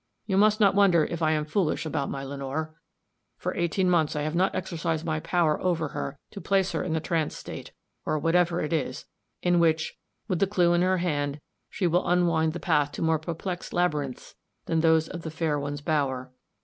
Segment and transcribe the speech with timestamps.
[0.25, 2.73] You must not wonder if I am foolish about my Lenore.
[3.37, 6.93] For eighteen months I have not exercised my power over her to place her in
[6.93, 7.71] the trance state,
[8.03, 9.05] or whatever it is,
[9.43, 13.19] in which, with the clue in her hand, she will unwind the path to more
[13.19, 14.33] perplexed labyrinths
[14.65, 16.31] than those of the fair one's bower.